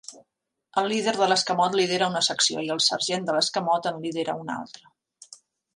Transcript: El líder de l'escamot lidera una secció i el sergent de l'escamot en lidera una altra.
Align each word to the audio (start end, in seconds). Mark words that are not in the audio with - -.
El 0.81 0.87
líder 0.91 1.13
de 1.17 1.27
l'escamot 1.31 1.77
lidera 1.81 2.09
una 2.15 2.23
secció 2.29 2.65
i 2.69 2.73
el 2.77 2.83
sergent 2.89 3.29
de 3.29 3.37
l'escamot 3.39 3.91
en 3.93 4.05
lidera 4.07 4.41
una 4.45 4.59
altra. 4.63 5.43